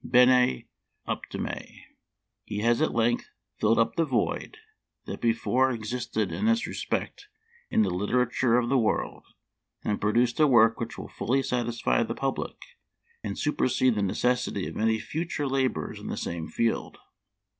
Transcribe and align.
bene! 0.03 0.65
optime! 1.05 1.77
He 2.43 2.61
has 2.61 2.81
at 2.81 2.91
length 2.91 3.29
filled 3.59 3.77
up 3.77 3.95
the 3.95 4.03
void 4.03 4.57
that 5.05 5.21
before 5.21 5.69
existed 5.69 6.31
in 6.31 6.45
this 6.45 6.65
respect 6.65 7.27
in 7.69 7.83
the 7.83 7.91
literature 7.91 8.57
of 8.57 8.67
the 8.67 8.79
world, 8.79 9.23
and 9.83 10.01
pro 10.01 10.11
duced 10.13 10.39
a 10.39 10.47
work 10.47 10.79
which 10.79 10.97
will 10.97 11.07
fully 11.07 11.43
satisfy 11.43 12.01
the 12.01 12.15
public, 12.15 12.57
and 13.23 13.37
supersede 13.37 13.93
the 13.93 14.01
necessity 14.01 14.65
of 14.67 14.75
any 14.75 14.97
future 14.97 15.45
labors 15.47 15.99
in 15.99 16.07
the 16.07 16.17
same 16.17 16.47
field. 16.47 16.97